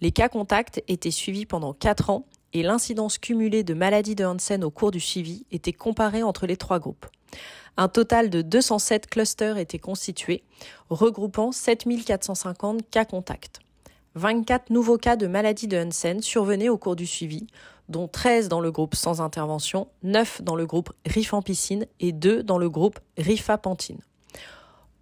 Les 0.00 0.12
cas 0.12 0.28
contacts 0.28 0.82
étaient 0.86 1.10
suivis 1.10 1.46
pendant 1.46 1.72
quatre 1.72 2.10
ans 2.10 2.26
et 2.52 2.62
l'incidence 2.62 3.18
cumulée 3.18 3.64
de 3.64 3.74
maladies 3.74 4.14
de 4.14 4.24
Hansen 4.24 4.64
au 4.64 4.70
cours 4.70 4.90
du 4.90 5.00
suivi 5.00 5.44
était 5.50 5.72
comparée 5.72 6.22
entre 6.22 6.46
les 6.46 6.56
trois 6.56 6.78
groupes. 6.78 7.06
Un 7.76 7.88
total 7.88 8.30
de 8.30 8.42
207 8.42 9.08
clusters 9.08 9.56
étaient 9.56 9.78
constitués, 9.78 10.42
regroupant 10.90 11.52
7450 11.52 12.88
cas 12.90 13.04
contacts. 13.04 13.60
24 14.14 14.70
nouveaux 14.70 14.98
cas 14.98 15.16
de 15.16 15.26
maladies 15.26 15.68
de 15.68 15.78
Hansen 15.78 16.20
survenaient 16.22 16.68
au 16.68 16.76
cours 16.76 16.96
du 16.96 17.06
suivi, 17.06 17.46
dont 17.88 18.08
13 18.08 18.48
dans 18.48 18.60
le 18.60 18.70
groupe 18.70 18.94
sans 18.94 19.20
intervention, 19.20 19.88
9 20.02 20.42
dans 20.42 20.56
le 20.56 20.66
groupe 20.66 20.92
rifampicine 21.06 21.86
et 22.00 22.12
2 22.12 22.42
dans 22.42 22.58
le 22.58 22.68
groupe 22.68 22.98
rifapentine. 23.16 24.00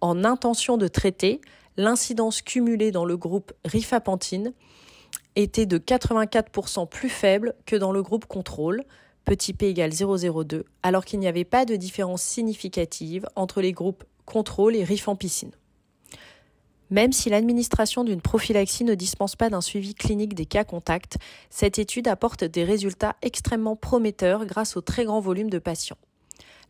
En 0.01 0.23
intention 0.23 0.77
de 0.77 0.87
traiter, 0.87 1.41
l'incidence 1.77 2.41
cumulée 2.41 2.91
dans 2.91 3.05
le 3.05 3.17
groupe 3.17 3.53
rifapentine 3.65 4.53
était 5.35 5.65
de 5.65 5.77
84% 5.77 6.87
plus 6.87 7.09
faible 7.09 7.55
que 7.65 7.75
dans 7.75 7.91
le 7.91 8.01
groupe 8.01 8.25
contrôle, 8.25 8.83
petit 9.27 9.51
p 9.51 9.67
égale 9.67 9.91
0,02, 9.91 10.63
alors 10.83 11.03
qu'il 11.03 11.19
n'y 11.19 11.27
avait 11.27 11.43
pas 11.43 11.65
de 11.65 11.75
différence 11.75 12.21
significative 12.21 13.27
entre 13.35 13.59
les 13.59 13.73
groupes 13.73 14.05
contrôle 14.23 14.73
et 14.73 14.85
rifampicine. 14.85 15.51
Même 16.91 17.11
si 17.11 17.29
l'administration 17.29 18.05
d'une 18.05 18.21
prophylaxie 18.21 18.85
ne 18.85 18.95
dispense 18.95 19.35
pas 19.35 19.49
d'un 19.49 19.59
suivi 19.59 19.95
clinique 19.95 20.33
des 20.33 20.45
cas 20.45 20.63
contacts, 20.63 21.17
cette 21.49 21.77
étude 21.77 22.07
apporte 22.07 22.45
des 22.45 22.63
résultats 22.63 23.17
extrêmement 23.21 23.75
prometteurs 23.75 24.45
grâce 24.45 24.77
au 24.77 24.81
très 24.81 25.03
grand 25.03 25.19
volume 25.19 25.49
de 25.49 25.59
patients. 25.59 25.97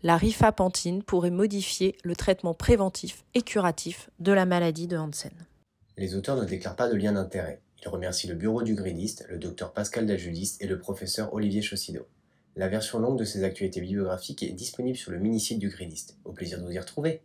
La 0.02 0.18
rifapentine 0.18 1.04
pourrait 1.04 1.30
modifier 1.30 1.96
le 2.04 2.16
traitement 2.16 2.56
préventif 2.56 3.24
et 3.36 3.44
curatif 3.44 4.10
de 4.20 4.32
la 4.32 4.48
maladie 4.48 4.88
de 4.88 4.98
Hansen. 4.98 5.46
Les 5.96 6.16
auteurs 6.16 6.38
ne 6.38 6.46
déclarent 6.46 6.76
pas 6.76 6.90
de 6.90 6.96
lien 6.96 7.12
d'intérêt. 7.12 7.62
Il 7.84 7.90
remercie 7.90 8.26
le 8.26 8.34
bureau 8.34 8.64
du 8.64 8.74
Gréniste, 8.74 9.28
le 9.30 9.38
docteur 9.38 9.74
Pascal 9.74 10.08
Dajulis 10.08 10.58
et 10.60 10.66
le 10.66 10.80
professeur 10.80 11.32
Olivier 11.36 11.62
Chaussido. 11.62 12.08
La 12.58 12.70
version 12.70 12.98
longue 12.98 13.20
de 13.20 13.24
ces 13.24 13.44
actualités 13.44 13.82
bibliographiques 13.82 14.42
est 14.42 14.52
disponible 14.52 14.98
sur 14.98 15.12
le 15.12 15.20
mini-site 15.20 15.60
du 15.60 15.70
Gréniste. 15.70 16.18
Au 16.26 16.32
plaisir 16.32 16.58
de 16.58 16.64
vous 16.64 16.72
y 16.72 16.80
retrouver! 16.80 17.22